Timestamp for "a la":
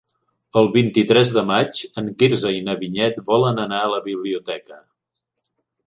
3.87-4.03